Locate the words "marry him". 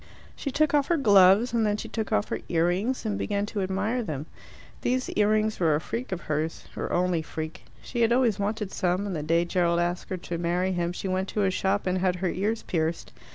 10.39-10.91